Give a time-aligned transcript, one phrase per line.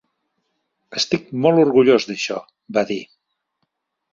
[0.99, 2.39] "Estic molt orgullós d'això",
[2.79, 3.01] va dir.